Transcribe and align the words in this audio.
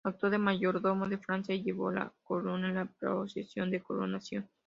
Actuó 0.03 0.31
de 0.31 0.39
mayordomo 0.39 1.07
de 1.07 1.19
Francia 1.19 1.53
y 1.53 1.61
llevó 1.61 1.91
la 1.91 2.11
corona 2.23 2.69
en 2.69 2.73
la 2.73 2.85
procesión 2.87 3.69
de 3.69 3.83
coronación. 3.83 4.49